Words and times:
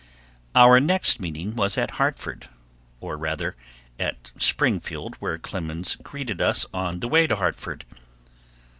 Our 0.55 0.79
next 0.79 1.19
meeting 1.21 1.55
was 1.55 1.77
at 1.77 1.91
Hartford, 2.01 2.49
or, 2.99 3.17
rather, 3.17 3.55
at 3.99 4.31
Springfield, 4.35 5.13
where 5.19 5.37
Clemens 5.37 5.95
greeted 6.01 6.41
us 6.41 6.65
on 6.73 7.01
the 7.01 7.07
way 7.07 7.27
to 7.27 7.35
Hartford. 7.35 7.85